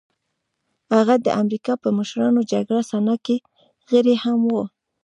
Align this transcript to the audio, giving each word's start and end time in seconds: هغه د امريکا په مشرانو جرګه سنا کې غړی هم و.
هغه 0.95 1.15
د 1.25 1.27
امريکا 1.41 1.73
په 1.83 1.89
مشرانو 1.97 2.41
جرګه 2.51 2.79
سنا 2.89 3.15
کې 3.25 3.37
غړی 3.89 4.15
هم 4.23 4.39
و. 4.51 4.55